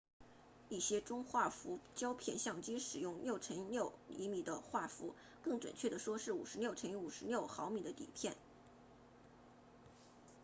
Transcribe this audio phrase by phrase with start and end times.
[0.69, 8.35] 一些中画幅胶片相机使用 6x6cm 的画幅更准确地说是 56x56mm 的底片